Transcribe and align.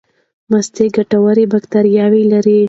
مستې 0.51 0.85
ګټورې 0.95 1.45
باکتریاوې 1.51 2.23
لري. 2.33 2.59